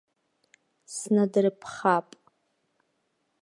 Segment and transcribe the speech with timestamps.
[0.93, 2.09] Снадырԥхап.